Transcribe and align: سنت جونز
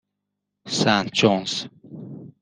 سنت 0.67 1.09
جونز 1.13 1.67